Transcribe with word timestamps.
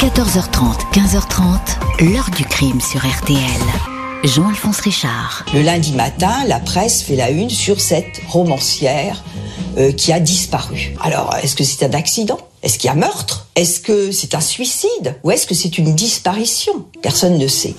14h30, 0.00 0.94
15h30, 0.94 2.10
l'heure 2.10 2.30
du 2.34 2.46
crime 2.46 2.80
sur 2.80 3.00
RTL. 3.00 3.36
Jean-Alphonse 4.24 4.80
Richard. 4.80 5.44
Le 5.52 5.60
lundi 5.60 5.92
matin, 5.92 6.32
la 6.46 6.58
presse 6.58 7.02
fait 7.02 7.16
la 7.16 7.28
une 7.28 7.50
sur 7.50 7.82
cette 7.82 8.22
romancière 8.26 9.22
euh, 9.76 9.92
qui 9.92 10.10
a 10.14 10.18
disparu. 10.18 10.94
Alors, 11.02 11.36
est-ce 11.42 11.54
que 11.54 11.64
c'est 11.64 11.84
un 11.84 11.92
accident? 11.92 12.38
Est-ce 12.62 12.78
qu'il 12.78 12.88
y 12.88 12.90
a 12.90 12.94
meurtre? 12.94 13.48
Est-ce 13.56 13.80
que 13.80 14.10
c'est 14.10 14.34
un 14.34 14.40
suicide? 14.40 15.16
Ou 15.22 15.32
est-ce 15.32 15.46
que 15.46 15.54
c'est 15.54 15.76
une 15.76 15.94
disparition? 15.94 16.86
Personne 17.02 17.36
ne 17.36 17.46
sait. 17.46 17.74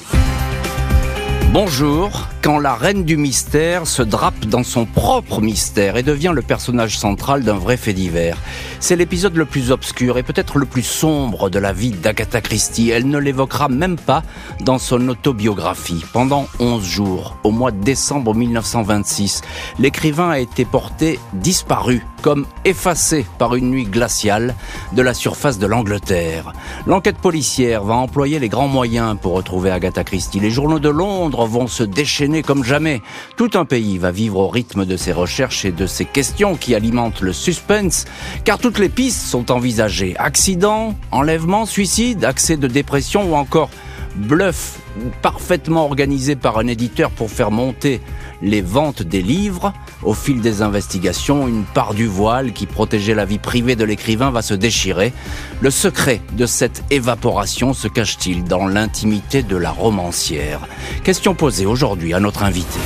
Bonjour, 1.54 2.30
quand 2.42 2.60
la 2.60 2.76
reine 2.76 3.04
du 3.04 3.18
mystère 3.18 3.86
se 3.86 4.02
drape 4.02 4.46
dans 4.46 4.64
son 4.64 4.86
propre 4.86 5.42
mystère 5.42 5.98
et 5.98 6.02
devient 6.02 6.32
le 6.34 6.42
personnage 6.42 6.98
central 6.98 7.44
d'un 7.44 7.58
vrai 7.58 7.76
fait 7.76 7.92
divers. 7.92 8.38
C'est 8.80 8.96
l'épisode 8.96 9.36
le 9.36 9.44
plus 9.44 9.70
obscur 9.70 10.18
et 10.18 10.24
peut-être 10.24 10.58
le 10.60 10.66
plus 10.66 10.82
sombre 10.82 11.50
de 11.50 11.60
la 11.60 11.74
vie 11.74 11.92
d'Agatha 11.92 12.40
Christie. 12.40 12.92
Elle 12.92 13.10
ne 13.10 13.18
l'évoquera 13.18 13.68
même 13.68 13.98
pas 13.98 14.24
dans 14.62 14.78
son 14.78 15.10
autobiographie. 15.10 16.06
Pendant 16.14 16.48
11 16.62 16.86
jours, 16.86 17.36
au 17.44 17.52
mois 17.52 17.72
de 17.72 17.84
décembre 17.84 18.34
1926, 18.34 19.42
l'écrivain 19.78 20.30
a 20.30 20.40
été 20.40 20.64
porté 20.64 21.20
disparu, 21.34 22.02
comme 22.22 22.46
effacé 22.66 23.26
par 23.38 23.56
une 23.56 23.70
nuit 23.70 23.86
glaciale 23.86 24.56
de 24.94 25.02
la 25.02 25.14
surface 25.14 25.60
de 25.60 25.68
l'Angleterre. 25.68 26.54
L'enquête 26.86 27.18
policière 27.18 27.84
va 27.84 27.96
employer 27.96 28.40
les 28.40 28.50
grands 28.50 28.68
moyens 28.68 29.18
pour 29.22 29.34
retrouver 29.34 29.72
Agatha 29.72 30.04
Christie. 30.04 30.40
Les 30.40 30.52
journaux 30.52 30.80
de 30.80 30.90
Londres 30.90 31.46
vont 31.46 31.68
se 31.68 31.84
déchaîner 31.84 32.44
comme 32.44 32.64
jamais. 32.64 33.02
Tout 33.38 33.52
un 33.56 33.66
pays 33.66 33.98
va 33.98 34.12
vivre 34.12 34.38
au 34.38 34.48
rythme 34.48 34.86
de 34.86 34.98
ces 34.98 35.12
recherches 35.12 35.66
et 35.66 35.72
de 35.72 35.88
ces 35.88 36.06
questions 36.06 36.56
qui 36.56 36.76
alimentent 36.76 37.22
le 37.22 37.34
suspense, 37.34 38.06
car 38.44 38.60
toutes 38.60 38.80
les 38.80 38.90
pistes 38.90 39.26
sont 39.26 39.52
envisagées. 39.52 40.16
Accident, 40.18 40.96
enlèvement, 41.12 41.66
suicide, 41.66 42.26
accès 42.26 42.58
de 42.58 42.68
dépression 42.68 43.32
ou 43.32 43.36
encore 43.36 43.70
bluff 44.16 44.80
parfaitement 45.22 45.86
organisé 45.86 46.36
par 46.36 46.58
un 46.58 46.68
éditeur 46.68 47.12
pour 47.12 47.30
faire 47.30 47.52
monter 47.52 48.02
les 48.42 48.62
ventes 48.62 49.04
des 49.04 49.22
livres. 49.22 49.74
Au 50.04 50.14
fil 50.14 50.42
des 50.42 50.62
investigations, 50.62 51.48
une 51.48 51.64
part 51.64 51.94
du 51.94 52.08
voile 52.08 52.54
qui 52.54 52.66
protégeait 52.66 53.14
la 53.14 53.26
vie 53.26 53.38
privée 53.38 53.76
de 53.76 53.84
l'écrivain 53.84 54.32
va 54.32 54.42
se 54.42 54.54
déchirer. 54.54 55.14
Le 55.62 55.70
secret 55.70 56.22
de 56.34 56.46
cette 56.46 56.84
évaporation 56.90 57.74
se 57.74 57.88
cache-t-il 57.88 58.44
dans 58.44 58.68
l'intimité 58.68 59.44
de 59.44 59.56
la 59.58 59.72
romancière? 59.72 60.62
Question 61.04 61.36
posée 61.36 61.66
aujourd'hui 61.66 62.14
à 62.14 62.20
notre 62.20 62.44
invité. 62.44 62.80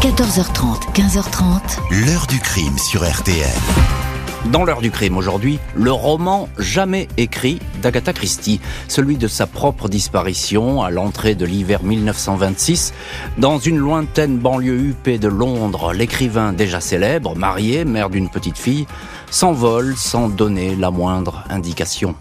14h30, 0.00 0.92
15h30. 0.94 2.06
L'heure 2.06 2.26
du 2.26 2.38
crime 2.38 2.78
sur 2.78 3.08
RTL. 3.08 4.07
Dans 4.46 4.64
l'heure 4.64 4.80
du 4.80 4.90
crime 4.90 5.16
aujourd'hui, 5.16 5.58
le 5.74 5.92
roman 5.92 6.48
jamais 6.58 7.08
écrit 7.16 7.58
d'Agatha 7.82 8.12
Christie, 8.12 8.60
celui 8.86 9.16
de 9.16 9.26
sa 9.26 9.46
propre 9.46 9.88
disparition 9.88 10.80
à 10.80 10.90
l'entrée 10.90 11.34
de 11.34 11.44
l'hiver 11.44 11.82
1926. 11.82 12.94
Dans 13.36 13.58
une 13.58 13.76
lointaine 13.76 14.38
banlieue 14.38 14.78
huppée 14.78 15.18
de 15.18 15.28
Londres, 15.28 15.92
l'écrivain 15.92 16.52
déjà 16.52 16.80
célèbre, 16.80 17.36
marié, 17.36 17.84
mère 17.84 18.10
d'une 18.10 18.30
petite 18.30 18.58
fille, 18.58 18.86
s'envole 19.30 19.96
sans 19.96 20.28
donner 20.28 20.76
la 20.76 20.90
moindre 20.90 21.44
indication. 21.50 22.14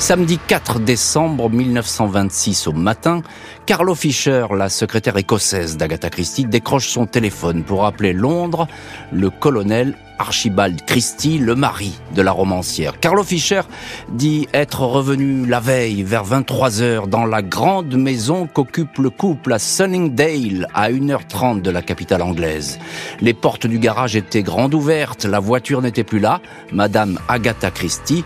Samedi 0.00 0.38
4 0.38 0.80
décembre 0.80 1.50
1926 1.50 2.68
au 2.68 2.72
matin, 2.72 3.20
Carlo 3.66 3.94
Fischer, 3.94 4.46
la 4.56 4.70
secrétaire 4.70 5.18
écossaise 5.18 5.76
d'Agatha 5.76 6.08
Christie, 6.08 6.46
décroche 6.46 6.88
son 6.88 7.04
téléphone 7.04 7.64
pour 7.64 7.84
appeler 7.84 8.14
Londres 8.14 8.66
le 9.12 9.28
colonel 9.28 9.94
Archibald 10.18 10.86
Christie, 10.86 11.36
le 11.36 11.54
mari 11.54 12.00
de 12.14 12.22
la 12.22 12.32
romancière. 12.32 12.98
Carlo 12.98 13.22
Fischer 13.22 13.60
dit 14.08 14.48
être 14.54 14.80
revenu 14.80 15.46
la 15.46 15.60
veille 15.60 16.02
vers 16.02 16.24
23 16.24 16.80
heures 16.80 17.06
dans 17.06 17.26
la 17.26 17.42
grande 17.42 17.94
maison 17.94 18.46
qu'occupe 18.46 18.98
le 18.98 19.10
couple 19.10 19.52
à 19.52 19.58
Sunningdale, 19.58 20.66
à 20.72 20.90
1h30 20.90 21.60
de 21.60 21.70
la 21.70 21.82
capitale 21.82 22.22
anglaise. 22.22 22.78
Les 23.20 23.34
portes 23.34 23.66
du 23.66 23.78
garage 23.78 24.16
étaient 24.16 24.42
grandes 24.42 24.74
ouvertes, 24.74 25.26
la 25.26 25.40
voiture 25.40 25.82
n'était 25.82 26.04
plus 26.04 26.20
là. 26.20 26.40
Madame 26.72 27.18
Agatha 27.28 27.70
Christie 27.70 28.24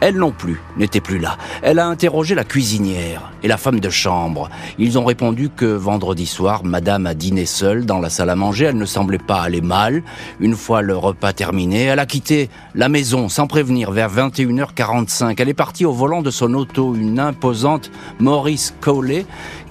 elle 0.00 0.16
non 0.16 0.30
plus 0.30 0.60
n'était 0.76 1.00
plus 1.00 1.18
là. 1.18 1.38
Elle 1.62 1.78
a 1.78 1.86
interrogé 1.86 2.34
la 2.34 2.44
cuisinière 2.44 3.32
et 3.42 3.48
la 3.48 3.56
femme 3.56 3.80
de 3.80 3.90
chambre. 3.90 4.50
Ils 4.78 4.98
ont 4.98 5.04
répondu 5.04 5.48
que 5.48 5.64
vendredi 5.64 6.26
soir, 6.26 6.64
madame 6.64 7.06
a 7.06 7.14
dîné 7.14 7.46
seule 7.46 7.86
dans 7.86 8.00
la 8.00 8.10
salle 8.10 8.30
à 8.30 8.36
manger. 8.36 8.66
Elle 8.66 8.78
ne 8.78 8.84
semblait 8.84 9.18
pas 9.18 9.40
aller 9.40 9.60
mal. 9.60 10.02
Une 10.40 10.54
fois 10.54 10.82
le 10.82 10.96
repas 10.96 11.32
terminé, 11.32 11.84
elle 11.84 11.98
a 11.98 12.06
quitté 12.06 12.50
la 12.74 12.88
maison 12.88 13.28
sans 13.28 13.46
prévenir 13.46 13.90
vers 13.90 14.10
21h45. 14.12 15.34
Elle 15.38 15.48
est 15.48 15.54
partie 15.54 15.84
au 15.84 15.92
volant 15.92 16.22
de 16.22 16.30
son 16.30 16.52
auto, 16.54 16.94
une 16.94 17.18
imposante 17.18 17.90
Maurice 18.18 18.74
Cowley 18.80 19.26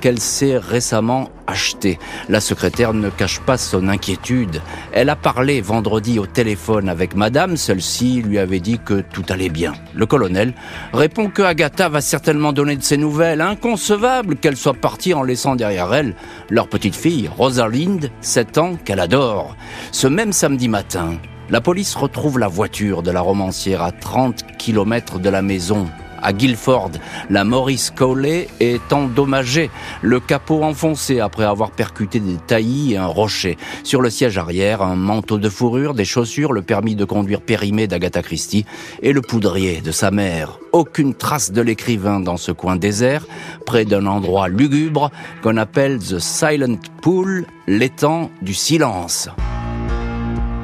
qu'elle 0.05 0.19
s'est 0.19 0.59
récemment 0.59 1.31
achetée. 1.47 1.97
La 2.29 2.39
secrétaire 2.39 2.93
ne 2.93 3.09
cache 3.09 3.39
pas 3.39 3.57
son 3.57 3.87
inquiétude. 3.87 4.61
Elle 4.91 5.09
a 5.09 5.15
parlé 5.15 5.61
vendredi 5.61 6.19
au 6.19 6.27
téléphone 6.27 6.89
avec 6.89 7.15
madame, 7.15 7.57
celle-ci 7.57 8.21
lui 8.21 8.37
avait 8.37 8.59
dit 8.59 8.77
que 8.77 9.01
tout 9.01 9.23
allait 9.29 9.49
bien. 9.49 9.73
Le 9.95 10.05
colonel 10.05 10.53
répond 10.93 11.31
que 11.31 11.41
Agatha 11.41 11.89
va 11.89 12.01
certainement 12.01 12.53
donner 12.53 12.75
de 12.75 12.83
ses 12.83 12.97
nouvelles. 12.97 13.41
Inconcevable 13.41 14.35
qu'elle 14.35 14.57
soit 14.57 14.75
partie 14.75 15.15
en 15.15 15.23
laissant 15.23 15.55
derrière 15.55 15.91
elle 15.91 16.13
leur 16.51 16.67
petite 16.67 16.95
fille, 16.95 17.27
Rosalind, 17.35 18.11
7 18.21 18.59
ans, 18.59 18.75
qu'elle 18.75 18.99
adore. 18.99 19.55
Ce 19.91 20.05
même 20.05 20.33
samedi 20.33 20.67
matin, 20.67 21.15
la 21.49 21.61
police 21.61 21.95
retrouve 21.95 22.37
la 22.37 22.47
voiture 22.47 23.01
de 23.01 23.09
la 23.09 23.21
romancière 23.21 23.81
à 23.81 23.91
30 23.91 24.57
km 24.59 25.17
de 25.17 25.29
la 25.29 25.41
maison 25.41 25.87
à 26.25 26.33
Guilford. 26.33 26.91
La 27.29 27.43
Maurice 27.43 27.91
Cowley 27.95 28.47
est 28.59 28.91
endommagée, 28.91 29.69
le 30.01 30.19
capot 30.19 30.63
enfoncé 30.63 31.19
après 31.19 31.45
avoir 31.45 31.71
percuté 31.71 32.19
des 32.19 32.35
taillis 32.35 32.93
et 32.93 32.97
un 32.97 33.05
rocher. 33.05 33.57
Sur 33.83 34.01
le 34.01 34.09
siège 34.09 34.37
arrière, 34.37 34.81
un 34.81 34.95
manteau 34.95 35.37
de 35.37 35.49
fourrure, 35.49 35.93
des 35.93 36.03
chaussures, 36.03 36.51
le 36.51 36.63
permis 36.63 36.95
de 36.95 37.05
conduire 37.05 37.41
périmé 37.41 37.87
d'Agatha 37.87 38.23
Christie 38.23 38.65
et 39.01 39.13
le 39.13 39.21
poudrier 39.21 39.81
de 39.81 39.91
sa 39.91 40.09
mère. 40.11 40.59
Aucune 40.71 41.13
trace 41.13 41.51
de 41.51 41.61
l'écrivain 41.61 42.19
dans 42.19 42.37
ce 42.37 42.51
coin 42.51 42.75
désert, 42.75 43.25
près 43.65 43.85
d'un 43.85 44.07
endroit 44.07 44.47
lugubre 44.47 45.11
qu'on 45.43 45.57
appelle 45.57 45.99
The 45.99 46.19
Silent 46.19 46.79
Pool, 47.01 47.45
l'étang 47.67 48.31
du 48.41 48.53
silence. 48.53 49.29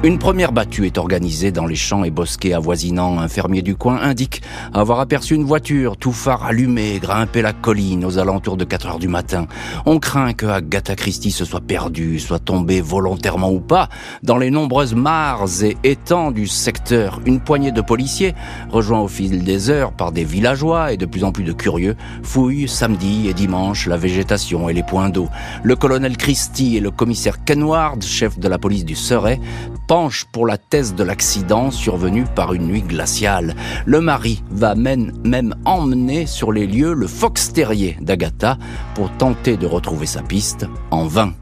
Une 0.04 0.18
première 0.18 0.50
battue 0.50 0.86
est 0.86 0.98
organisée 0.98 1.52
dans 1.52 1.64
les 1.64 1.76
champs 1.76 2.02
et 2.02 2.10
bosquets 2.10 2.54
avoisinants. 2.54 3.20
Un 3.20 3.28
fermier 3.28 3.62
du 3.62 3.76
coin 3.76 4.00
indique 4.00 4.42
avoir 4.74 4.98
aperçu 4.98 5.36
une 5.36 5.44
voiture, 5.44 5.96
tout 5.96 6.10
phare 6.10 6.42
allumé, 6.42 6.98
grimper 6.98 7.40
la 7.40 7.52
colline 7.52 8.04
aux 8.04 8.18
alentours 8.18 8.56
de 8.56 8.64
4 8.64 8.86
heures 8.88 8.98
du 8.98 9.06
matin. 9.06 9.46
On 9.86 10.00
craint 10.00 10.32
que 10.32 10.46
Agatha 10.46 10.96
Christie 10.96 11.30
se 11.30 11.44
soit 11.44 11.60
perdue, 11.60 12.18
soit 12.18 12.40
tombée 12.40 12.80
volontairement 12.80 13.52
ou 13.52 13.60
pas, 13.60 13.88
dans 14.24 14.38
les 14.38 14.50
nombreuses 14.50 14.96
mares 14.96 15.62
et 15.62 15.76
étangs 15.84 16.32
du 16.32 16.48
secteur. 16.48 17.20
Une 17.24 17.38
poignée 17.38 17.70
de 17.70 17.80
policiers, 17.80 18.34
rejoints 18.70 19.02
au 19.02 19.08
fil 19.08 19.44
des 19.44 19.70
heures 19.70 19.92
par 19.92 20.10
des 20.10 20.24
villageois 20.24 20.92
et 20.92 20.96
de 20.96 21.06
plus 21.06 21.22
en 21.22 21.30
plus 21.30 21.44
de 21.44 21.52
curieux, 21.52 21.94
fouillent 22.24 22.66
samedi 22.66 23.28
et 23.28 23.34
dimanche 23.34 23.86
la 23.86 23.98
végétation 23.98 24.68
et 24.68 24.72
les 24.72 24.82
points 24.82 25.10
d'eau. 25.10 25.28
Le 25.62 25.76
colonel 25.76 26.16
Christie 26.16 26.76
et 26.76 26.80
le 26.80 26.90
commissaire 26.90 27.44
Kenward, 27.44 28.02
chef 28.02 28.36
de 28.40 28.48
la 28.48 28.58
police 28.58 28.84
du 28.84 28.96
Surrey, 28.96 29.38
penche 29.86 30.26
pour 30.32 30.46
la 30.46 30.58
thèse 30.58 30.94
de 30.94 31.04
l'accident 31.04 31.70
survenu 31.70 32.24
par 32.24 32.54
une 32.54 32.66
nuit 32.66 32.82
glaciale. 32.82 33.54
Le 33.84 34.00
mari 34.00 34.42
va 34.50 34.74
même, 34.74 35.12
même 35.24 35.54
emmener 35.64 36.26
sur 36.26 36.52
les 36.52 36.66
lieux 36.66 36.94
le 36.94 37.06
fox 37.06 37.52
terrier 37.52 37.96
d'Agatha 38.00 38.58
pour 38.94 39.10
tenter 39.16 39.56
de 39.56 39.66
retrouver 39.66 40.06
sa 40.06 40.22
piste 40.22 40.66
en 40.90 41.06
vain. 41.06 41.34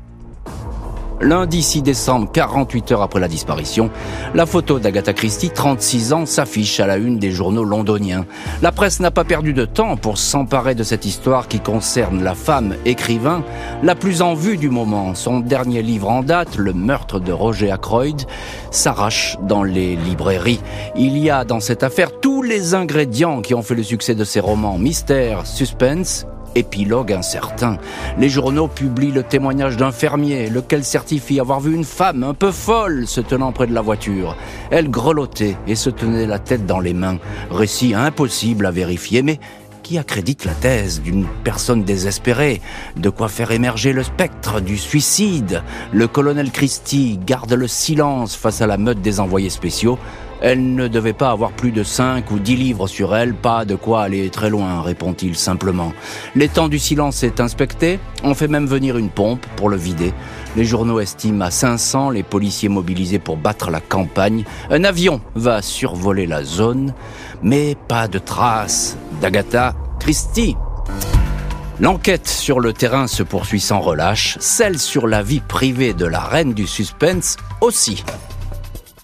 Lundi 1.20 1.62
6 1.62 1.82
décembre, 1.82 2.30
48 2.32 2.92
heures 2.92 3.02
après 3.02 3.20
la 3.20 3.28
disparition, 3.28 3.90
la 4.34 4.46
photo 4.46 4.78
d'Agatha 4.78 5.12
Christie, 5.12 5.50
36 5.50 6.12
ans, 6.14 6.24
s'affiche 6.24 6.80
à 6.80 6.86
la 6.86 6.96
une 6.96 7.18
des 7.18 7.30
journaux 7.30 7.64
londoniens. 7.64 8.24
La 8.62 8.72
presse 8.72 9.00
n'a 9.00 9.10
pas 9.10 9.24
perdu 9.24 9.52
de 9.52 9.66
temps 9.66 9.96
pour 9.96 10.16
s'emparer 10.16 10.74
de 10.74 10.82
cette 10.82 11.04
histoire 11.04 11.46
qui 11.46 11.60
concerne 11.60 12.24
la 12.24 12.34
femme 12.34 12.74
écrivain 12.86 13.44
la 13.82 13.94
plus 13.94 14.22
en 14.22 14.32
vue 14.32 14.56
du 14.56 14.70
moment. 14.70 15.14
Son 15.14 15.40
dernier 15.40 15.82
livre 15.82 16.08
en 16.08 16.22
date, 16.22 16.56
Le 16.56 16.72
meurtre 16.72 17.20
de 17.20 17.32
Roger 17.32 17.70
Ackroyd, 17.70 18.22
s'arrache 18.70 19.36
dans 19.42 19.62
les 19.62 19.96
librairies. 19.96 20.60
Il 20.96 21.18
y 21.18 21.28
a 21.28 21.44
dans 21.44 21.60
cette 21.60 21.82
affaire 21.82 22.18
tous 22.20 22.42
les 22.42 22.74
ingrédients 22.74 23.42
qui 23.42 23.54
ont 23.54 23.62
fait 23.62 23.74
le 23.74 23.82
succès 23.82 24.14
de 24.14 24.24
ses 24.24 24.40
romans. 24.40 24.78
Mystère, 24.78 25.46
suspense, 25.46 26.24
épilogue 26.54 27.12
incertain. 27.12 27.78
Les 28.18 28.28
journaux 28.28 28.68
publient 28.68 29.12
le 29.12 29.22
témoignage 29.22 29.76
d'un 29.76 29.92
fermier, 29.92 30.50
lequel 30.50 30.84
certifie 30.84 31.40
avoir 31.40 31.60
vu 31.60 31.74
une 31.74 31.84
femme 31.84 32.24
un 32.24 32.34
peu 32.34 32.50
folle 32.50 33.06
se 33.06 33.20
tenant 33.20 33.52
près 33.52 33.66
de 33.66 33.74
la 33.74 33.80
voiture. 33.80 34.36
Elle 34.70 34.90
grelottait 34.90 35.56
et 35.66 35.74
se 35.74 35.90
tenait 35.90 36.26
la 36.26 36.38
tête 36.38 36.66
dans 36.66 36.80
les 36.80 36.94
mains. 36.94 37.18
Récit 37.50 37.94
impossible 37.94 38.66
à 38.66 38.70
vérifier, 38.70 39.22
mais 39.22 39.38
qui 39.82 39.98
accrédite 39.98 40.44
la 40.44 40.52
thèse 40.52 41.02
d'une 41.02 41.26
personne 41.42 41.82
désespérée, 41.82 42.60
de 42.96 43.10
quoi 43.10 43.28
faire 43.28 43.50
émerger 43.50 43.92
le 43.92 44.04
spectre 44.04 44.60
du 44.60 44.78
suicide? 44.78 45.62
Le 45.92 46.06
colonel 46.06 46.52
Christie 46.52 47.18
garde 47.26 47.52
le 47.52 47.66
silence 47.66 48.36
face 48.36 48.60
à 48.60 48.68
la 48.68 48.76
meute 48.76 49.00
des 49.00 49.18
envoyés 49.18 49.50
spéciaux, 49.50 49.98
Elle 50.42 50.74
ne 50.74 50.88
devait 50.88 51.12
pas 51.12 51.30
avoir 51.30 51.52
plus 51.52 51.70
de 51.70 51.82
5 51.82 52.30
ou 52.30 52.38
10 52.38 52.56
livres 52.56 52.86
sur 52.86 53.14
elle, 53.14 53.34
pas 53.34 53.64
de 53.64 53.74
quoi 53.74 54.02
aller 54.02 54.30
très 54.30 54.48
loin, 54.48 54.80
répond-il 54.80 55.36
simplement. 55.36 55.92
L'étang 56.34 56.68
du 56.68 56.78
silence 56.78 57.22
est 57.22 57.40
inspecté, 57.40 57.98
on 58.24 58.34
fait 58.34 58.48
même 58.48 58.66
venir 58.66 58.96
une 58.96 59.10
pompe 59.10 59.44
pour 59.56 59.68
le 59.68 59.76
vider. 59.76 60.14
Les 60.56 60.64
journaux 60.64 60.98
estiment 60.98 61.44
à 61.44 61.50
500 61.50 62.10
les 62.10 62.22
policiers 62.22 62.68
mobilisés 62.68 63.18
pour 63.18 63.36
battre 63.36 63.70
la 63.70 63.80
campagne. 63.80 64.44
Un 64.70 64.84
avion 64.84 65.20
va 65.34 65.62
survoler 65.62 66.26
la 66.26 66.42
zone, 66.42 66.94
mais 67.42 67.76
pas 67.88 68.08
de 68.08 68.18
traces 68.18 68.96
d'Agatha 69.20 69.74
Christie. 69.98 70.56
L'enquête 71.80 72.28
sur 72.28 72.60
le 72.60 72.72
terrain 72.72 73.06
se 73.06 73.22
poursuit 73.22 73.60
sans 73.60 73.80
relâche, 73.80 74.36
celle 74.40 74.78
sur 74.78 75.06
la 75.06 75.22
vie 75.22 75.40
privée 75.40 75.94
de 75.94 76.04
la 76.04 76.20
reine 76.20 76.52
du 76.52 76.66
suspense 76.66 77.36
aussi. 77.60 78.04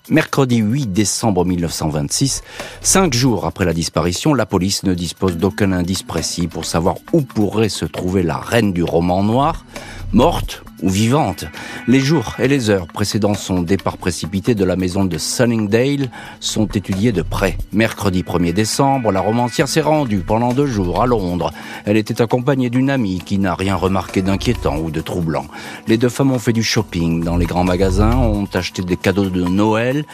Mercredi 0.08 0.58
8 0.58 0.92
décembre 0.92 1.44
1926, 1.44 2.42
cinq 2.80 3.12
jours 3.12 3.44
après 3.44 3.64
la 3.64 3.72
disparition, 3.72 4.34
la 4.34 4.46
police 4.46 4.84
ne 4.84 4.94
dispose 4.94 5.36
d'aucun 5.36 5.72
indice 5.72 6.04
précis 6.04 6.46
pour 6.46 6.64
savoir 6.64 6.94
où 7.12 7.22
pourrait 7.22 7.68
se 7.68 7.84
trouver 7.84 8.22
la 8.22 8.36
reine 8.36 8.72
du 8.72 8.84
roman 8.84 9.24
noir, 9.24 9.64
morte 10.12 10.62
ou 10.82 10.88
vivante. 10.88 11.44
Les 11.86 12.00
jours 12.00 12.34
et 12.38 12.48
les 12.48 12.70
heures 12.70 12.86
précédant 12.86 13.34
son 13.34 13.62
départ 13.62 13.96
précipité 13.96 14.54
de 14.54 14.64
la 14.64 14.76
maison 14.76 15.04
de 15.04 15.18
Sunningdale 15.18 16.10
sont 16.40 16.66
étudiés 16.66 17.12
de 17.12 17.22
près. 17.22 17.56
Mercredi 17.72 18.22
1er 18.22 18.52
décembre, 18.52 19.12
la 19.12 19.20
romancière 19.20 19.68
s'est 19.68 19.80
rendue 19.80 20.20
pendant 20.20 20.52
deux 20.52 20.66
jours 20.66 21.02
à 21.02 21.06
Londres. 21.06 21.52
Elle 21.84 21.96
était 21.96 22.20
accompagnée 22.22 22.70
d'une 22.70 22.90
amie 22.90 23.22
qui 23.24 23.38
n'a 23.38 23.54
rien 23.54 23.76
remarqué 23.76 24.22
d'inquiétant 24.22 24.78
ou 24.78 24.90
de 24.90 25.00
troublant. 25.00 25.46
Les 25.86 25.98
deux 25.98 26.08
femmes 26.08 26.32
ont 26.32 26.38
fait 26.38 26.52
du 26.52 26.62
shopping 26.62 27.22
dans 27.22 27.36
les 27.36 27.46
grands 27.46 27.64
magasins, 27.64 28.16
ont 28.16 28.48
acheté 28.52 28.82
des 28.82 28.96
cadeaux 28.96 29.30
de 29.30 29.42
Noël, 29.42 30.04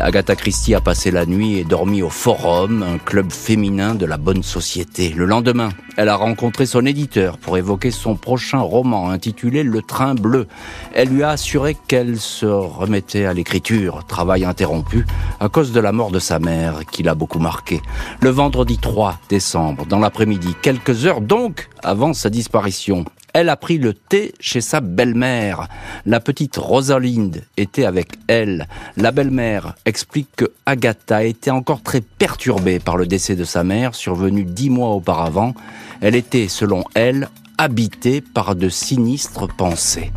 Agatha 0.00 0.36
Christie 0.36 0.74
a 0.74 0.80
passé 0.80 1.10
la 1.10 1.26
nuit 1.26 1.58
et 1.58 1.64
dormi 1.64 2.02
au 2.02 2.08
Forum, 2.08 2.82
un 2.82 2.98
club 2.98 3.30
féminin 3.32 3.94
de 3.94 4.06
la 4.06 4.16
bonne 4.16 4.42
société. 4.42 5.10
Le 5.10 5.26
lendemain, 5.26 5.70
elle 5.96 6.08
a 6.08 6.16
rencontré 6.16 6.66
son 6.66 6.86
éditeur 6.86 7.36
pour 7.36 7.58
évoquer 7.58 7.90
son 7.90 8.14
prochain 8.14 8.60
roman 8.60 9.10
intitulé 9.10 9.62
Le 9.62 9.82
Train 9.82 10.14
Bleu. 10.14 10.46
Elle 10.94 11.08
lui 11.08 11.22
a 11.22 11.30
assuré 11.30 11.76
qu'elle 11.88 12.18
se 12.18 12.46
remettait 12.46 13.26
à 13.26 13.34
l'écriture, 13.34 14.04
travail 14.06 14.44
interrompu 14.44 15.04
à 15.40 15.48
cause 15.48 15.72
de 15.72 15.80
la 15.80 15.92
mort 15.92 16.10
de 16.10 16.20
sa 16.20 16.38
mère 16.38 16.86
qui 16.90 17.02
l'a 17.02 17.14
beaucoup 17.14 17.40
marqué. 17.40 17.82
Le 18.20 18.30
vendredi 18.30 18.78
3 18.78 19.18
décembre, 19.28 19.84
dans 19.86 19.98
l'après-midi, 19.98 20.54
quelques 20.62 21.06
heures 21.06 21.20
donc 21.20 21.68
avant 21.82 22.14
sa 22.14 22.30
disparition, 22.30 23.04
elle 23.32 23.48
a 23.48 23.56
pris 23.56 23.78
le 23.78 23.94
thé 23.94 24.34
chez 24.40 24.60
sa 24.60 24.80
belle-mère. 24.80 25.68
La 26.06 26.20
petite 26.20 26.56
Rosalind 26.56 27.42
était 27.56 27.84
avec 27.84 28.08
elle. 28.26 28.68
La 28.96 29.10
belle-mère 29.10 29.74
explique 29.84 30.28
que 30.36 30.52
Agatha 30.66 31.24
était 31.24 31.50
encore 31.50 31.82
très 31.82 32.00
perturbée 32.00 32.78
par 32.78 32.96
le 32.96 33.06
décès 33.06 33.36
de 33.36 33.44
sa 33.44 33.64
mère, 33.64 33.94
survenu 33.94 34.44
dix 34.44 34.70
mois 34.70 34.90
auparavant. 34.90 35.54
Elle 36.00 36.14
était, 36.14 36.48
selon 36.48 36.84
elle, 36.94 37.28
habitée 37.58 38.20
par 38.20 38.54
de 38.54 38.68
sinistres 38.68 39.48
pensées. 39.48 40.12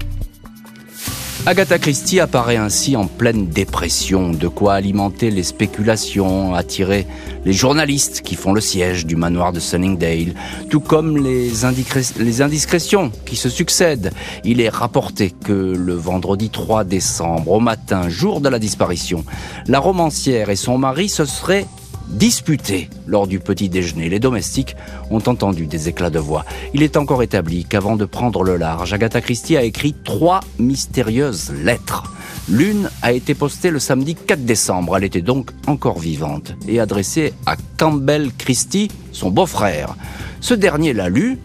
Agatha 1.48 1.78
Christie 1.78 2.20
apparaît 2.20 2.58
ainsi 2.58 2.96
en 2.96 3.06
pleine 3.06 3.46
dépression, 3.46 4.32
de 4.32 4.48
quoi 4.48 4.74
alimenter 4.74 5.30
les 5.30 5.44
spéculations, 5.44 6.56
attirer 6.56 7.06
les 7.46 7.54
journalistes 7.54 8.22
qui 8.22 8.34
font 8.34 8.52
le 8.52 8.62
siège 8.62 9.06
du 9.06 9.16
manoir 9.16 9.54
de 9.54 9.60
Sunningdale, 9.60 10.34
tout 10.72 10.80
comme 10.80 11.18
les, 11.18 11.64
indiscrétions 11.64 13.12
qui 13.28 13.36
se 13.36 13.50
succèdent. 13.50 14.12
Il 14.44 14.60
est 14.60 14.70
rapporté 14.70 15.30
que 15.30 15.54
le 15.54 15.94
vendredi 15.94 16.50
3 16.50 16.84
décembre, 16.84 17.52
au 17.52 17.60
matin, 17.60 18.10
jour 18.10 18.42
de 18.42 18.50
la 18.50 18.58
disparition, 18.58 19.24
la 19.68 19.78
romancière 19.78 20.50
et 20.50 20.56
son 20.56 20.80
mari 20.80 21.10
se 21.10 21.26
seraient 21.26 21.68
disputé 22.08 22.90
lors 23.08 23.28
du 23.28 23.40
petit 23.40 23.70
déjeuner. 23.70 24.10
Les 24.10 24.20
domestiques 24.20 24.76
ont 25.10 25.22
entendu 25.26 25.68
des 25.68 25.90
éclats 25.90 26.10
de 26.10 26.20
voix. 26.20 26.46
Il 26.74 26.84
est 26.84 26.98
encore 26.98 27.24
établi 27.24 27.66
qu'avant 27.66 27.96
de 27.96 28.06
prendre 28.06 28.44
le 28.44 28.58
large, 28.58 28.94
Agatha 28.94 29.22
Christie 29.22 29.58
a 29.58 29.64
écrit 29.64 29.96
trois 30.04 30.42
mystérieuses 30.60 31.52
lettres. 31.64 32.12
L'une 32.48 32.90
a 33.02 33.12
été 33.12 33.34
postée 33.34 33.72
le 33.72 33.80
samedi 33.80 34.16
4 34.16 34.46
décembre. 34.46 34.98
Elle 34.98 35.04
était 35.04 35.22
donc 35.22 35.50
encore 35.68 36.00
vivante 36.00 36.54
et 36.68 36.80
adressée 36.80 37.34
à 37.46 37.56
Campbell 37.78 38.32
Christie, 38.38 38.90
son 39.12 39.32
beau-frère. 39.32 39.96
Ce 40.42 40.54
dernier 40.54 40.94
l'a 40.94 41.10
lue, 41.10 41.40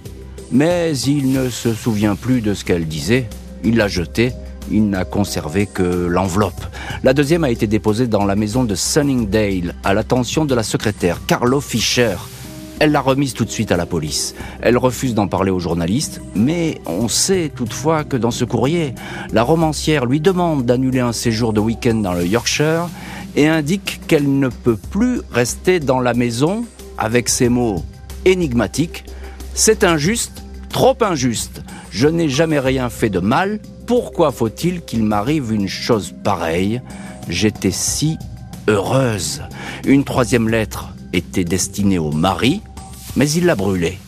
mais 0.53 0.97
il 0.99 1.33
ne 1.33 1.49
se 1.49 1.73
souvient 1.73 2.17
plus 2.17 2.43
de 2.43 2.53
ce 2.53 2.65
qu'elle 2.65 2.87
disait. 2.87 3.29
Il 3.65 3.77
l'a 3.77 3.89
jetée 3.89 4.33
il 4.71 4.89
n'a 4.89 5.05
conservé 5.05 5.67
que 5.67 5.83
l'enveloppe. 5.83 6.65
La 7.03 7.12
deuxième 7.12 7.45
a 7.45 7.51
été 7.51 7.67
déposée 7.67 8.07
dans 8.07 8.25
la 8.25 8.37
maison 8.37 8.65
de 8.65 8.75
Sunningdale 8.75 9.75
à 9.85 9.95
l'attention 9.95 10.45
de 10.45 10.55
la 10.55 10.62
secrétaire 10.62 11.21
Carlo 11.27 11.61
Fischer. 11.61 12.17
Elle 12.81 12.93
l'a 12.93 13.03
remise 13.03 13.35
tout 13.35 13.45
de 13.45 13.51
suite 13.51 13.73
à 13.73 13.77
la 13.77 13.85
police. 13.85 14.35
Elle 14.62 14.79
refuse 14.79 15.15
d'en 15.15 15.29
parler 15.29 15.51
aux 15.51 15.59
journalistes, 15.59 16.23
mais 16.35 16.81
on 16.87 17.09
sait 17.09 17.53
toutefois 17.55 18.05
que 18.05 18.17
dans 18.17 18.31
ce 18.31 18.47
courrier, 18.47 18.95
la 19.33 19.43
romancière 19.43 20.07
lui 20.07 20.21
demande 20.21 20.65
d'annuler 20.65 21.01
un 21.01 21.12
séjour 21.12 21.53
de 21.53 21.61
week-end 21.61 21.97
dans 21.97 22.15
le 22.15 22.27
Yorkshire 22.27 22.89
et 23.37 23.47
indique 23.49 24.01
qu'elle 24.07 24.39
ne 24.39 24.49
peut 24.49 24.79
plus 24.79 25.21
rester 25.31 25.79
dans 25.79 26.01
la 26.01 26.15
maison 26.15 26.65
avec 26.97 27.29
ces 27.29 27.51
mots 27.51 27.85
énigmatiques. 28.25 29.05
C'est 29.53 29.85
injuste, 29.85 30.43
trop 30.71 30.97
injuste. 31.03 31.62
Je 31.90 32.06
n'ai 32.06 32.28
jamais 32.28 32.60
rien 32.60 32.88
fait 32.88 33.10
de 33.10 33.19
mal, 33.19 33.58
pourquoi 33.87 34.31
faut-il 34.31 34.82
qu'il 34.82 35.02
m'arrive 35.02 35.52
une 35.52 35.69
chose 35.69 36.14
pareille? 36.22 36.81
J'étais 37.28 37.72
si 37.72 38.16
heureuse. 38.69 39.42
Une 39.84 40.04
troisième 40.04 40.48
lettre 40.48 40.94
était 41.12 41.44
destinée 41.44 41.98
au 41.98 42.12
mari, 42.12 42.62
mais 43.16 43.28
il 43.31 43.46
l'a 43.46 43.56
brûlée. 43.56 43.98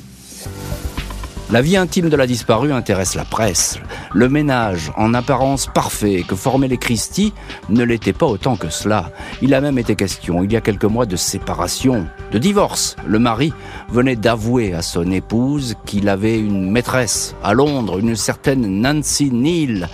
La 1.50 1.61
vie 1.61 1.76
intime 1.76 2.08
de 2.08 2.17
la 2.17 2.26
disparue 2.26 2.73
intéresse 2.73 3.14
la 3.14 3.25
presse. 3.25 3.79
Le 4.14 4.29
ménage, 4.29 4.90
en 4.96 5.12
apparence 5.12 5.67
parfait, 5.67 6.25
que 6.26 6.37
formaient 6.37 6.69
les 6.69 6.79
Christie, 6.79 7.34
ne 7.69 7.84
l'était 7.84 8.14
pas 8.14 8.26
autant 8.26 8.56
que 8.56 8.70
cela. 8.70 9.11
Il 9.43 9.52
a 9.52 9.61
même 9.61 9.79
été 9.79 9.96
question, 9.96 10.43
il 10.44 10.52
y 10.52 10.56
a 10.56 10.62
quelques 10.62 10.84
mois, 10.84 11.05
de 11.05 11.17
séparation, 11.17 12.06
de 12.32 12.38
divorce. 12.38 12.96
Le 13.06 13.19
mari 13.19 13.52
venait 13.90 14.17
d'avouer 14.17 14.75
à 14.75 14.82
son 14.82 15.11
épouse 15.12 15.76
qu'il 15.84 16.08
avait 16.08 16.38
une 16.38 16.70
maîtresse 16.70 17.34
à 17.44 17.52
Londres, 17.52 17.99
une 17.99 18.17
certaine 18.17 18.81
Nancy 18.81 19.31
Neal, 19.31 19.88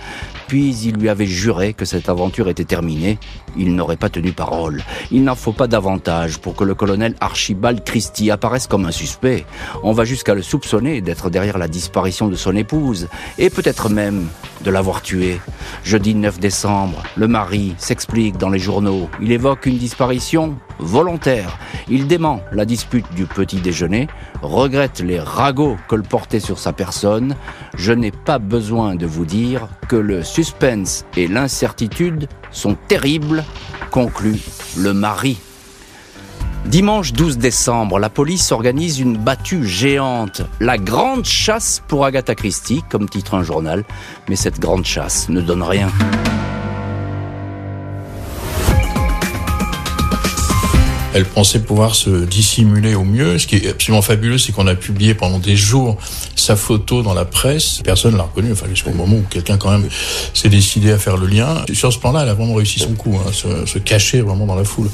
puis 0.49 0.75
il 0.83 0.95
lui 0.95 1.09
avait 1.09 1.27
juré 1.27 1.73
que 1.73 1.85
cette 1.85 2.09
aventure 2.09 2.49
était 2.49 2.65
terminée. 2.65 3.19
Il 3.55 3.75
n'aurait 3.75 3.97
pas 3.97 4.09
tenu 4.09 4.31
parole. 4.31 4.81
Il 5.11 5.23
n'en 5.23 5.35
faut 5.35 5.51
pas 5.51 5.67
davantage 5.67 6.39
pour 6.39 6.55
que 6.55 6.63
le 6.63 6.73
colonel 6.73 7.13
Archibald 7.21 7.83
Christie 7.83 8.31
apparaisse 8.31 8.65
comme 8.65 8.85
un 8.85 8.91
suspect. 8.91 9.45
On 9.83 9.91
va 9.91 10.05
jusqu'à 10.05 10.33
le 10.33 10.41
soupçonner 10.41 11.01
d'être 11.01 11.29
derrière 11.29 11.59
la 11.59 11.67
disparition 11.67 12.27
de 12.27 12.35
son 12.35 12.55
épouse, 12.55 13.09
et 13.37 13.51
peut-être 13.51 13.89
même 13.89 14.27
de 14.63 14.71
l'avoir 14.71 15.03
tuée. 15.03 15.39
Jeudi 15.83 16.15
9 16.15 16.39
décembre, 16.39 17.03
le 17.15 17.27
mari 17.27 17.75
s'explique 17.77 18.37
dans 18.37 18.49
les 18.49 18.57
journaux. 18.57 19.07
Il 19.21 19.31
évoque 19.31 19.67
une 19.67 19.77
disparition 19.77 20.57
volontaire. 20.79 21.57
Il 21.87 22.07
dément 22.07 22.41
la 22.51 22.65
dispute 22.65 23.05
du 23.13 23.25
petit 23.25 23.57
déjeuner, 23.57 24.07
regrette 24.41 24.99
les 24.99 25.19
ragots 25.19 25.77
colportés 25.87 26.39
sur 26.39 26.59
sa 26.59 26.73
personne. 26.73 27.35
Je 27.75 27.93
n'ai 27.93 28.11
pas 28.11 28.39
besoin 28.39 28.95
de 28.95 29.05
vous 29.05 29.25
dire 29.25 29.67
que 29.87 29.95
le 29.95 30.23
suspense 30.23 31.05
et 31.15 31.27
l'incertitude 31.27 32.27
sont 32.51 32.75
terribles, 32.87 33.43
conclut 33.91 34.39
le 34.77 34.93
mari. 34.93 35.39
Dimanche 36.65 37.13
12 37.13 37.37
décembre, 37.37 37.97
la 37.99 38.09
police 38.09 38.51
organise 38.51 38.99
une 38.99 39.17
battue 39.17 39.65
géante, 39.65 40.43
la 40.59 40.77
grande 40.77 41.25
chasse 41.25 41.81
pour 41.87 42.05
Agatha 42.05 42.35
Christie, 42.35 42.83
comme 42.89 43.09
titre 43.09 43.33
un 43.33 43.43
journal, 43.43 43.83
mais 44.27 44.35
cette 44.35 44.59
grande 44.59 44.85
chasse 44.85 45.29
ne 45.29 45.41
donne 45.41 45.63
rien. 45.63 45.89
Elle 51.13 51.25
pensait 51.25 51.59
pouvoir 51.59 51.95
se 51.95 52.25
dissimuler 52.25 52.95
au 52.95 53.03
mieux. 53.03 53.39
Ce 53.39 53.47
qui 53.47 53.55
est 53.55 53.69
absolument 53.69 54.01
fabuleux, 54.01 54.37
c'est 54.37 54.51
qu'on 54.51 54.67
a 54.67 54.75
publié 54.75 55.13
pendant 55.15 55.39
des 55.39 55.55
jours 55.55 55.97
sa 56.35 56.55
photo 56.55 57.01
dans 57.01 57.13
la 57.13 57.25
presse. 57.25 57.81
Personne 57.83 58.15
l'a 58.15 58.23
reconnue, 58.23 58.51
enfin 58.51 58.67
jusqu'au 58.69 58.91
moment 58.91 59.17
où 59.17 59.23
quelqu'un 59.29 59.57
quand 59.57 59.71
même 59.71 59.89
s'est 60.33 60.49
décidé 60.49 60.91
à 60.91 60.97
faire 60.97 61.17
le 61.17 61.27
lien. 61.27 61.63
Sur 61.73 61.91
ce 61.91 61.99
plan-là, 61.99 62.21
elle 62.23 62.29
a 62.29 62.33
vraiment 62.33 62.53
réussi 62.53 62.79
son 62.79 62.93
coup, 62.93 63.17
hein, 63.17 63.31
se 63.33 63.79
cacher 63.79 64.21
vraiment 64.21 64.45
dans 64.45 64.55
la 64.55 64.63
foule. 64.63 64.89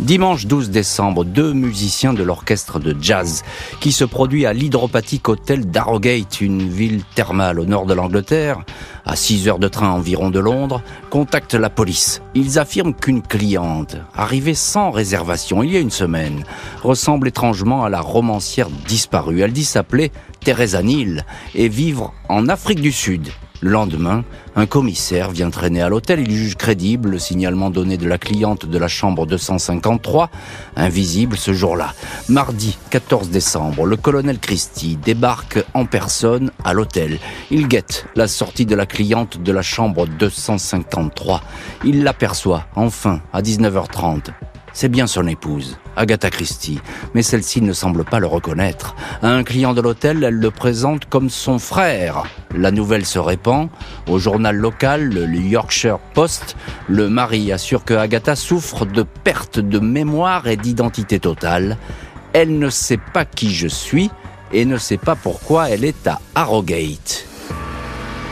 Dimanche 0.00 0.46
12 0.46 0.70
décembre, 0.70 1.24
deux 1.24 1.52
musiciens 1.52 2.12
de 2.12 2.24
l'orchestre 2.24 2.80
de 2.80 2.96
jazz 3.00 3.44
qui 3.80 3.92
se 3.92 4.04
produit 4.04 4.44
à 4.44 4.52
l'hydropathique 4.52 5.28
hôtel 5.28 5.66
d'Arrogate, 5.66 6.40
une 6.40 6.68
ville 6.68 7.02
thermale 7.14 7.60
au 7.60 7.64
nord 7.64 7.86
de 7.86 7.94
l'Angleterre, 7.94 8.64
à 9.06 9.14
6 9.14 9.48
heures 9.48 9.60
de 9.60 9.68
train 9.68 9.90
environ 9.90 10.30
de 10.30 10.40
Londres, 10.40 10.82
contactent 11.10 11.54
la 11.54 11.70
police. 11.70 12.22
Ils 12.34 12.58
affirment 12.58 12.92
qu'une 12.92 13.22
cliente, 13.22 13.96
arrivée 14.14 14.54
sans 14.54 14.90
réservation 14.90 15.62
il 15.62 15.72
y 15.72 15.76
a 15.76 15.80
une 15.80 15.90
semaine, 15.90 16.44
ressemble 16.82 17.28
étrangement 17.28 17.84
à 17.84 17.88
la 17.88 18.00
romancière 18.00 18.70
disparue. 18.88 19.42
Elle 19.42 19.52
dit 19.52 19.64
s'appeler 19.64 20.10
Teresa 20.40 20.82
Neal 20.82 21.24
et 21.54 21.68
vivre 21.68 22.12
en 22.28 22.48
Afrique 22.48 22.80
du 22.80 22.92
Sud. 22.92 23.30
Le 23.64 23.70
lendemain, 23.70 24.24
un 24.56 24.66
commissaire 24.66 25.30
vient 25.30 25.48
traîner 25.48 25.80
à 25.80 25.88
l'hôtel. 25.88 26.20
Il 26.20 26.30
juge 26.30 26.54
crédible 26.54 27.08
le 27.08 27.18
signalement 27.18 27.70
donné 27.70 27.96
de 27.96 28.06
la 28.06 28.18
cliente 28.18 28.66
de 28.66 28.76
la 28.76 28.88
chambre 28.88 29.24
253, 29.24 30.28
invisible 30.76 31.38
ce 31.38 31.54
jour-là. 31.54 31.94
Mardi 32.28 32.76
14 32.90 33.30
décembre, 33.30 33.86
le 33.86 33.96
colonel 33.96 34.38
Christie 34.38 34.98
débarque 35.02 35.64
en 35.72 35.86
personne 35.86 36.50
à 36.62 36.74
l'hôtel. 36.74 37.18
Il 37.50 37.66
guette 37.66 38.04
la 38.16 38.28
sortie 38.28 38.66
de 38.66 38.74
la 38.74 38.84
cliente 38.84 39.42
de 39.42 39.50
la 39.50 39.62
chambre 39.62 40.06
253. 40.06 41.40
Il 41.86 42.04
l'aperçoit 42.04 42.66
enfin 42.76 43.22
à 43.32 43.40
19h30. 43.40 44.26
C'est 44.76 44.88
bien 44.88 45.06
son 45.06 45.28
épouse, 45.28 45.78
Agatha 45.96 46.30
Christie, 46.30 46.80
mais 47.14 47.22
celle-ci 47.22 47.62
ne 47.62 47.72
semble 47.72 48.04
pas 48.04 48.18
le 48.18 48.26
reconnaître. 48.26 48.96
À 49.22 49.28
un 49.28 49.44
client 49.44 49.72
de 49.72 49.80
l'hôtel, 49.80 50.24
elle 50.24 50.34
le 50.34 50.50
présente 50.50 51.04
comme 51.04 51.30
son 51.30 51.60
frère. 51.60 52.24
La 52.56 52.72
nouvelle 52.72 53.06
se 53.06 53.20
répand. 53.20 53.68
Au 54.08 54.18
journal 54.18 54.56
local, 54.56 55.10
le 55.10 55.26
Yorkshire 55.32 56.00
Post, 56.12 56.56
le 56.88 57.08
mari 57.08 57.52
assure 57.52 57.84
que 57.84 57.94
Agatha 57.94 58.34
souffre 58.34 58.84
de 58.84 59.04
perte 59.04 59.60
de 59.60 59.78
mémoire 59.78 60.48
et 60.48 60.56
d'identité 60.56 61.20
totale. 61.20 61.78
Elle 62.32 62.58
ne 62.58 62.68
sait 62.68 63.00
pas 63.12 63.24
qui 63.24 63.54
je 63.54 63.68
suis 63.68 64.10
et 64.52 64.64
ne 64.64 64.76
sait 64.76 64.98
pas 64.98 65.14
pourquoi 65.14 65.70
elle 65.70 65.84
est 65.84 66.08
à 66.08 66.20
Harrogate. 66.34 67.26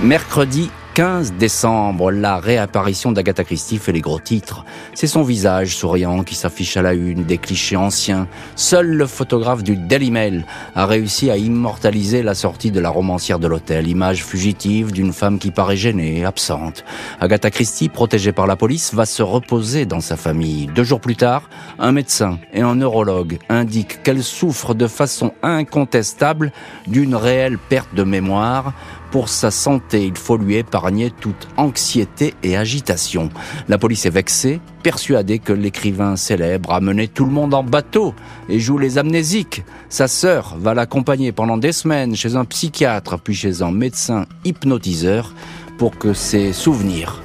Mercredi 0.03 0.73
15 0.95 1.33
décembre, 1.39 2.11
la 2.11 2.39
réapparition 2.39 3.13
d'Agatha 3.13 3.45
Christie 3.45 3.79
fait 3.79 3.93
les 3.93 4.03
gros 4.03 4.21
titres. 4.21 4.67
C'est 4.93 5.07
son 5.07 5.23
visage 5.23 5.75
souriant 5.75 6.23
qui 6.23 6.35
s'affiche 6.35 6.77
à 6.77 6.83
la 6.83 6.93
une, 6.93 7.25
des 7.25 7.39
clichés 7.39 7.77
anciens. 7.77 8.29
Seul 8.57 8.89
le 8.89 9.07
photographe 9.07 9.63
du 9.63 9.75
Daily 9.75 10.11
Mail 10.11 10.45
a 10.75 10.85
réussi 10.85 11.31
à 11.31 11.39
immortaliser 11.39 12.23
la 12.23 12.35
sortie 12.35 12.71
de 12.71 12.79
la 12.79 12.91
romancière 12.91 13.39
de 13.39 13.47
l'hôtel, 13.47 13.89
image 13.89 14.23
fugitive 14.23 14.93
d'une 14.93 15.15
femme 15.15 15.39
qui 15.39 15.51
paraît 15.51 15.79
gênée, 15.79 16.27
absente. 16.27 16.85
Agatha 17.21 17.51
Christie, 17.51 17.89
protégée 17.89 18.33
par 18.33 18.47
la 18.47 18.57
police, 18.57 18.93
va 18.93 19.07
se 19.07 19.23
reposer 19.23 19.87
dans 19.87 20.03
sa 20.03 20.19
famille. 20.19 20.67
Deux 20.67 20.85
jours 20.85 21.01
plus 21.01 21.17
tard, 21.17 21.49
un 21.79 21.93
médecin 21.93 22.39
et 22.53 22.61
un 22.61 22.75
neurologue 22.75 23.39
indiquent 23.49 24.03
qu'elle 24.03 24.23
souffre 24.23 24.75
de 24.75 24.87
façon 24.87 25.33
incontestable 25.43 26.53
d'une 26.87 27.15
réelle 27.15 27.57
perte 27.57 27.95
de 27.95 28.03
mémoire 28.03 28.75
pour 29.13 29.29
sa 29.29 29.51
santé, 29.51 30.07
il 30.07 30.17
faut 30.17 30.39
lui 30.39 30.57
épargner 30.57 31.11
toute 31.11 31.47
anxiété 31.59 32.33
et 32.43 32.57
agitation. 32.57 33.29
La 33.69 33.77
police 33.77 34.07
est 34.07 34.11
vexée, 34.11 34.59
persuadée 34.83 35.39
que 35.39 35.53
l'écrivain 35.53 36.17
célèbre 36.17 36.73
a 36.73 36.81
mené 36.81 37.09
tout 37.09 37.27
le 37.27 37.31
monde 37.31 37.53
en 37.53 37.63
bateau 37.63 38.15
et 38.49 38.59
joue 38.59 38.79
les 38.79 38.97
amnésiques. 38.97 39.65
Sa 39.91 40.09
sœur 40.09 40.57
va 40.59 40.73
l'accompagner 40.73 41.31
pendant 41.31 41.59
des 41.59 41.73
semaines 41.73 42.17
chez 42.17 42.37
un 42.37 42.47
psychiatre 42.47 43.19
puis 43.19 43.35
chez 43.35 43.61
un 43.61 43.71
médecin 43.71 44.25
hypnotiseur 44.47 45.35
pour 45.77 45.99
que 45.99 46.15
ses 46.15 46.55
souvenirs 46.55 47.23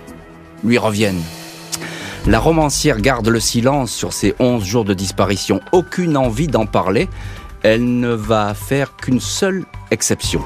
lui 0.66 0.78
reviennent. 0.78 1.24
La 2.28 2.40
romancière 2.40 3.00
garde 3.00 3.30
le 3.30 3.40
silence 3.40 3.94
sur 3.94 4.12
ces 4.12 4.36
11 4.40 4.62
jours 4.62 4.84
de 4.84 4.94
disparition. 4.94 5.62
Aucune 5.72 6.18
envie 6.18 6.48
d'en 6.48 6.66
parler. 6.66 7.08
Elle 7.64 8.00
ne 8.02 8.10
va 8.10 8.54
faire 8.54 8.98
qu'une 8.98 9.22
seule 9.22 9.64
exception. 9.90 10.42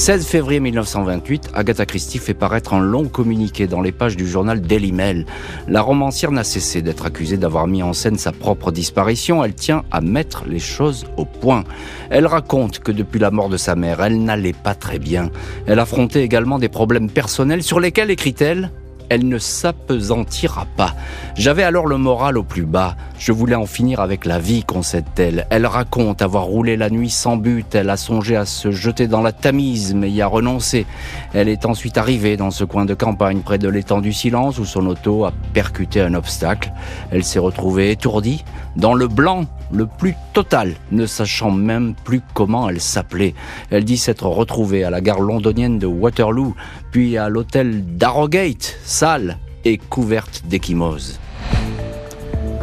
16 0.00 0.26
février 0.26 0.60
1928, 0.60 1.50
Agatha 1.52 1.84
Christie 1.84 2.16
fait 2.16 2.32
paraître 2.32 2.72
un 2.72 2.80
long 2.80 3.06
communiqué 3.06 3.66
dans 3.66 3.82
les 3.82 3.92
pages 3.92 4.16
du 4.16 4.26
journal 4.26 4.62
Daily 4.62 4.92
Mail. 4.92 5.26
La 5.68 5.82
romancière 5.82 6.32
n'a 6.32 6.42
cessé 6.42 6.80
d'être 6.80 7.04
accusée 7.04 7.36
d'avoir 7.36 7.66
mis 7.66 7.82
en 7.82 7.92
scène 7.92 8.16
sa 8.16 8.32
propre 8.32 8.72
disparition. 8.72 9.44
Elle 9.44 9.52
tient 9.52 9.84
à 9.90 10.00
mettre 10.00 10.44
les 10.48 10.58
choses 10.58 11.04
au 11.18 11.26
point. 11.26 11.64
Elle 12.08 12.26
raconte 12.26 12.78
que 12.78 12.92
depuis 12.92 13.18
la 13.18 13.30
mort 13.30 13.50
de 13.50 13.58
sa 13.58 13.76
mère, 13.76 14.02
elle 14.02 14.24
n'allait 14.24 14.54
pas 14.54 14.74
très 14.74 14.98
bien. 14.98 15.30
Elle 15.66 15.78
affrontait 15.78 16.22
également 16.22 16.58
des 16.58 16.70
problèmes 16.70 17.10
personnels 17.10 17.62
sur 17.62 17.78
lesquels, 17.78 18.10
écrit-elle, 18.10 18.70
elle 19.10 19.28
ne 19.28 19.38
s'apesantira 19.38 20.66
pas. 20.76 20.94
J'avais 21.34 21.64
alors 21.64 21.86
le 21.86 21.98
moral 21.98 22.38
au 22.38 22.42
plus 22.42 22.64
bas. 22.64 22.96
Je 23.18 23.32
voulais 23.32 23.56
en 23.56 23.66
finir 23.66 24.00
avec 24.00 24.24
la 24.24 24.38
vie, 24.38 24.64
concède-t-elle. 24.64 25.46
Elle 25.50 25.66
raconte 25.66 26.22
avoir 26.22 26.44
roulé 26.44 26.76
la 26.76 26.88
nuit 26.88 27.10
sans 27.10 27.36
but. 27.36 27.74
Elle 27.74 27.90
a 27.90 27.96
songé 27.96 28.36
à 28.36 28.46
se 28.46 28.70
jeter 28.70 29.08
dans 29.08 29.20
la 29.20 29.32
Tamise, 29.32 29.94
mais 29.94 30.10
y 30.10 30.22
a 30.22 30.26
renoncé. 30.26 30.86
Elle 31.34 31.48
est 31.48 31.66
ensuite 31.66 31.98
arrivée 31.98 32.36
dans 32.36 32.50
ce 32.50 32.64
coin 32.64 32.84
de 32.86 32.94
campagne, 32.94 33.40
près 33.40 33.58
de 33.58 33.68
l'étang 33.68 34.00
du 34.00 34.12
silence, 34.12 34.58
où 34.58 34.64
son 34.64 34.86
auto 34.86 35.24
a 35.24 35.32
percuté 35.52 36.00
un 36.00 36.14
obstacle. 36.14 36.72
Elle 37.10 37.24
s'est 37.24 37.38
retrouvée 37.40 37.90
étourdie, 37.90 38.44
dans 38.76 38.94
le 38.94 39.08
blanc 39.08 39.44
le 39.72 39.86
plus 39.86 40.14
total, 40.32 40.74
ne 40.90 41.06
sachant 41.06 41.50
même 41.50 41.94
plus 42.04 42.20
comment 42.34 42.68
elle 42.68 42.80
s'appelait. 42.80 43.34
Elle 43.70 43.84
dit 43.84 43.96
s'être 43.96 44.26
retrouvée 44.26 44.84
à 44.84 44.90
la 44.90 45.00
gare 45.00 45.20
londonienne 45.20 45.78
de 45.78 45.86
Waterloo, 45.86 46.54
puis 46.90 47.16
à 47.16 47.28
l'hôtel 47.28 47.96
d'Arrogate, 47.96 48.78
sale 48.84 49.38
et 49.64 49.78
couverte 49.78 50.42
d'échymoses. 50.46 51.20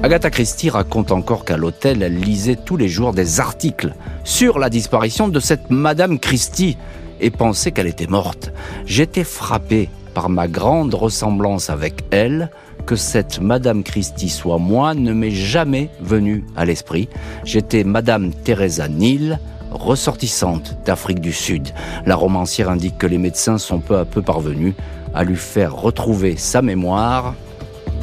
Agatha 0.04 0.30
Christie 0.30 0.70
raconte 0.70 1.12
encore 1.12 1.44
qu'à 1.44 1.58
l'hôtel, 1.58 2.04
elle 2.04 2.20
lisait 2.20 2.56
tous 2.56 2.78
les 2.78 2.88
jours 2.88 3.14
des 3.14 3.40
articles 3.40 3.96
sur 4.24 4.60
la 4.60 4.70
disparition 4.70 5.28
de 5.28 5.40
cette 5.40 5.72
Madame 5.72 6.20
Christie 6.20 6.78
et 7.20 7.32
pensait 7.32 7.72
qu'elle 7.72 7.88
était 7.88 8.08
morte. 8.08 8.52
J'étais 8.86 9.24
frappé 9.24 9.90
par 10.18 10.30
ma 10.30 10.48
grande 10.48 10.96
ressemblance 10.96 11.70
avec 11.70 12.04
elle, 12.10 12.50
que 12.88 12.96
cette 12.96 13.40
Madame 13.40 13.84
Christie 13.84 14.30
soit 14.30 14.58
moi 14.58 14.96
ne 14.96 15.14
m'est 15.14 15.30
jamais 15.30 15.92
venu 16.02 16.44
à 16.56 16.66
l'esprit. 16.66 17.08
J'étais 17.44 17.84
Madame 17.84 18.34
Teresa 18.34 18.88
Neal, 18.88 19.40
ressortissante 19.70 20.76
d'Afrique 20.88 21.20
du 21.20 21.32
Sud. 21.32 21.68
La 22.08 22.16
romancière 22.16 22.72
indique 22.72 22.98
que 22.98 23.06
les 23.06 23.20
médecins 23.20 23.60
sont 23.60 23.78
peu 23.78 24.00
à 24.00 24.06
peu 24.06 24.24
parvenus 24.24 24.74
à 25.14 25.24
lui 25.24 25.36
faire 25.36 25.76
retrouver 25.76 26.36
sa 26.36 26.64
mémoire 26.64 27.36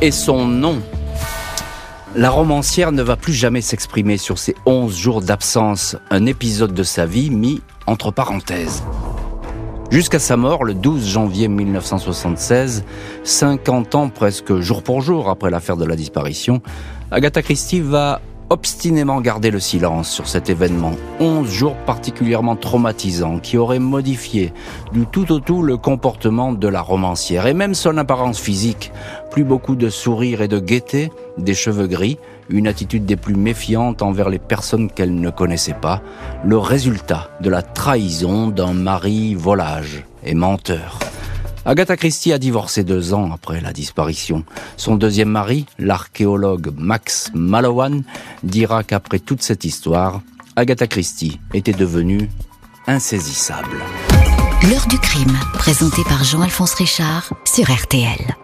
et 0.01 0.13
son 0.13 0.47
nom. 0.47 0.81
La 2.15 2.31
romancière 2.31 2.93
ne 2.93 3.03
va 3.03 3.17
plus 3.17 3.35
jamais 3.35 3.61
s'exprimer 3.61 4.19
sur 4.19 4.39
ces 4.39 4.55
11 4.67 4.97
jours 4.97 5.21
d'absence, 5.21 5.97
un 6.11 6.27
épisode 6.27 6.75
de 6.75 6.85
sa 6.85 7.07
vie 7.07 7.31
mis 7.31 7.61
entre 7.89 8.13
parenthèses. 8.13 8.85
Jusqu'à 9.95 10.19
sa 10.19 10.37
mort, 10.37 10.65
le 10.65 10.75
12 10.75 11.07
janvier 11.07 11.47
1976, 11.47 12.85
50 13.23 13.95
ans 13.95 14.09
presque 14.09 14.57
jour 14.59 14.83
pour 14.83 15.03
jour 15.03 15.29
après 15.29 15.51
l'affaire 15.51 15.77
de 15.77 15.85
la 15.85 15.95
disparition, 15.95 16.61
Agatha 17.13 17.43
Christie 17.43 17.79
va 17.79 18.21
obstinément 18.51 19.21
garder 19.21 19.51
le 19.51 19.61
silence 19.61 20.11
sur 20.11 20.29
cet 20.29 20.51
événement. 20.51 20.93
11 21.21 21.49
jours 21.51 21.77
particulièrement 21.87 22.57
traumatisants 22.57 23.39
qui 23.39 23.57
auraient 23.57 23.79
modifié 23.79 24.53
du 24.93 25.07
tout 25.07 25.33
au 25.33 25.41
tout 25.41 25.63
le 25.63 25.77
comportement 25.77 26.53
de 26.53 26.69
la 26.69 26.81
romancière 26.81 27.47
et 27.47 27.55
même 27.55 27.75
son 27.75 27.97
apparence 27.97 28.39
physique. 28.39 28.93
Plus 29.31 29.45
beaucoup 29.45 29.77
de 29.77 29.89
sourire 29.89 30.43
et 30.43 30.49
de 30.49 30.59
gaieté, 30.59 31.11
des 31.39 31.55
cheveux 31.55 31.87
gris, 31.87 32.19
une 32.49 32.69
attitude 32.69 33.07
des 33.07 33.17
plus 33.17 33.35
méfiantes 33.35 34.03
envers 34.03 34.29
les 34.29 34.39
personnes 34.39 34.91
qu'elle 34.91 35.15
ne 35.15 35.31
connaissait 35.31 35.75
pas, 35.75 36.03
le 36.45 36.59
résultat 36.59 37.31
de 37.41 37.51
la 37.51 37.63
trahison 37.63 38.49
d'un 38.49 38.73
mari 38.73 39.35
volage 39.35 40.05
et 40.25 40.35
menteur. 40.35 40.99
Agatha 41.67 41.97
Christie 41.97 42.33
a 42.33 42.39
divorcé 42.39 42.85
deux 42.85 43.15
ans 43.15 43.33
après 43.33 43.61
la 43.61 43.73
disparition. 43.73 44.45
Son 44.77 44.97
deuxième 44.97 45.31
mari, 45.31 45.65
l'archéologue 45.79 46.73
Max 46.77 47.31
Malowan, 47.35 48.05
dira 48.43 48.85
qu'après 48.85 49.19
toute 49.19 49.43
cette 49.43 49.65
histoire, 49.65 50.21
Agatha 50.57 50.87
Christie 50.87 51.41
était 51.55 51.73
devenue 51.73 52.29
insaisissable. 52.87 53.79
L'heure 54.71 54.87
du 54.89 54.99
crime, 54.99 55.37
présenté 55.55 56.03
par 56.05 56.23
Jean-Alphonse 56.23 56.75
Richard 56.75 57.33
sur 57.45 57.71
RTL. 57.71 58.44